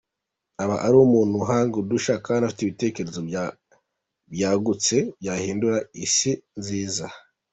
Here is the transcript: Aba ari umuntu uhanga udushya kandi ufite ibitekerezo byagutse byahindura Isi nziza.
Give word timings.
Aba 0.63 0.75
ari 0.85 0.95
umuntu 1.05 1.33
uhanga 1.43 1.75
udushya 1.81 2.15
kandi 2.25 2.41
ufite 2.43 2.59
ibitekerezo 2.65 3.19
byagutse 4.31 4.95
byahindura 5.19 5.77
Isi 6.05 6.31
nziza. 6.59 7.05